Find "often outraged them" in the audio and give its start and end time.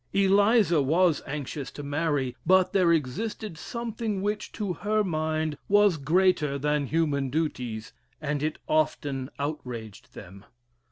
8.67-10.43